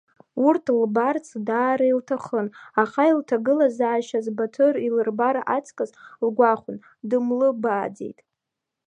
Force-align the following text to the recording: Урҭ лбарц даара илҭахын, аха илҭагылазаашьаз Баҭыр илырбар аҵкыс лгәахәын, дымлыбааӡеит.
Урҭ 0.47 0.65
лбарц 0.81 1.27
даара 1.47 1.85
илҭахын, 1.91 2.47
аха 2.81 3.01
илҭагылазаашьаз 3.11 4.25
Баҭыр 4.37 4.75
илырбар 4.87 5.35
аҵкыс 5.55 5.91
лгәахәын, 6.25 6.77
дымлыбааӡеит. 7.09 8.19